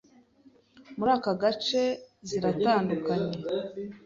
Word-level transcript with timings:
muri 0.97 1.11
aka 1.17 1.31
gace 1.41 1.81
ziratandukanye 2.27 3.33